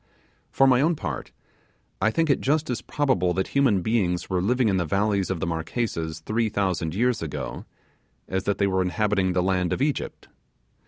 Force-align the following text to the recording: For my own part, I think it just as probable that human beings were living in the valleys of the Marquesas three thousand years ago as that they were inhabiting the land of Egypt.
For 0.49 0.65
my 0.65 0.81
own 0.81 0.95
part, 0.95 1.31
I 2.01 2.09
think 2.09 2.31
it 2.31 2.41
just 2.41 2.71
as 2.71 2.81
probable 2.81 3.35
that 3.35 3.49
human 3.49 3.83
beings 3.83 4.31
were 4.31 4.41
living 4.41 4.67
in 4.67 4.77
the 4.77 4.83
valleys 4.83 5.29
of 5.29 5.39
the 5.39 5.45
Marquesas 5.45 6.21
three 6.21 6.49
thousand 6.49 6.95
years 6.95 7.21
ago 7.21 7.65
as 8.27 8.45
that 8.45 8.57
they 8.57 8.65
were 8.65 8.81
inhabiting 8.81 9.33
the 9.33 9.43
land 9.43 9.71
of 9.71 9.79
Egypt. 9.79 10.27